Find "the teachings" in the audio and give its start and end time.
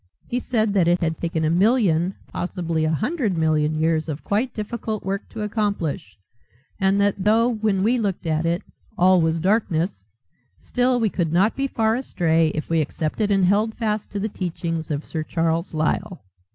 14.19-14.89